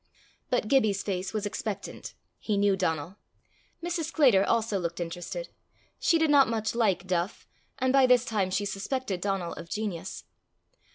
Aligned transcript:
But 0.49 0.67
Gibbie's 0.67 1.03
face 1.03 1.31
was 1.31 1.45
expectant: 1.45 2.15
he 2.39 2.57
knew 2.57 2.75
Donal. 2.75 3.17
Mrs. 3.83 4.05
Sclater 4.05 4.43
also 4.43 4.79
looked 4.79 4.99
interested: 4.99 5.49
she 5.99 6.17
did 6.17 6.31
not 6.31 6.47
much 6.47 6.73
like 6.73 7.05
Duff, 7.05 7.45
and 7.77 7.93
by 7.93 8.07
this 8.07 8.25
time 8.25 8.49
she 8.49 8.65
suspected 8.65 9.21
Donal 9.21 9.53
of 9.53 9.69
genius. 9.69 10.23